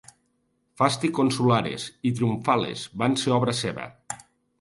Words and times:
"Fasti 0.81 1.11
Consulares" 1.17 1.85
i 2.11 2.11
"Triumphales" 2.19 2.87
van 3.03 3.19
ser 3.25 3.35
obra 3.37 3.55
seva. 3.59 3.87